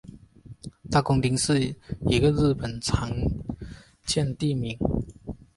[0.89, 1.75] 大工町是
[2.09, 3.11] 一个日本的常
[4.03, 4.75] 见地名。